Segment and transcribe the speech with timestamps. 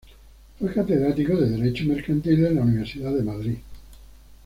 [0.57, 3.57] Fue catedrático de derecho mercantil en la Universidad de Madrid.